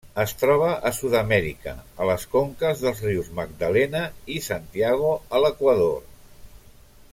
[0.21, 1.73] Es troba a Sud-amèrica,
[2.05, 4.01] a les conques dels rius Magdalena
[4.37, 5.97] i Santiago a l'Equador.